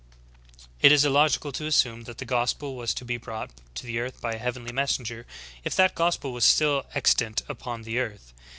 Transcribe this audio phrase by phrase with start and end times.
[0.81, 4.33] It is illogical to assume that the gospel was to be brought to earth by
[4.33, 5.27] a heavenly messenger
[5.63, 8.33] if that gospel was still extant upon the earth.